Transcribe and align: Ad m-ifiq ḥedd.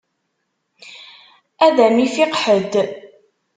Ad 1.65 1.77
m-ifiq 1.95 2.33
ḥedd. 2.43 2.73